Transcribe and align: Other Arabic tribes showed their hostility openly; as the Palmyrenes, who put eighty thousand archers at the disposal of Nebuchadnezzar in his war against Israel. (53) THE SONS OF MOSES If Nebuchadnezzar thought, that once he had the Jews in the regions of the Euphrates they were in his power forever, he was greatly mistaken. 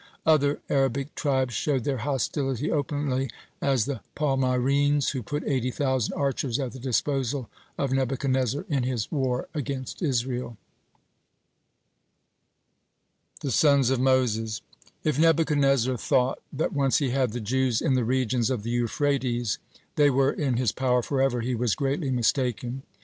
Other 0.25 0.59
Arabic 0.67 1.13
tribes 1.13 1.53
showed 1.53 1.83
their 1.83 1.99
hostility 1.99 2.71
openly; 2.71 3.29
as 3.61 3.85
the 3.85 4.01
Palmyrenes, 4.15 5.09
who 5.09 5.21
put 5.21 5.43
eighty 5.43 5.69
thousand 5.69 6.15
archers 6.15 6.57
at 6.57 6.71
the 6.71 6.79
disposal 6.79 7.51
of 7.77 7.91
Nebuchadnezzar 7.91 8.65
in 8.67 8.81
his 8.81 9.11
war 9.11 9.47
against 9.53 10.01
Israel. 10.01 10.57
(53) 13.43 13.47
THE 13.47 13.51
SONS 13.51 13.89
OF 13.91 13.99
MOSES 13.99 14.61
If 15.03 15.19
Nebuchadnezzar 15.19 15.97
thought, 15.97 16.39
that 16.51 16.73
once 16.73 16.97
he 16.97 17.11
had 17.11 17.31
the 17.33 17.39
Jews 17.39 17.79
in 17.79 17.93
the 17.93 18.03
regions 18.03 18.49
of 18.49 18.63
the 18.63 18.71
Euphrates 18.71 19.59
they 19.97 20.09
were 20.09 20.31
in 20.31 20.57
his 20.57 20.71
power 20.71 21.03
forever, 21.03 21.41
he 21.41 21.53
was 21.53 21.75
greatly 21.75 22.09
mistaken. 22.09 22.81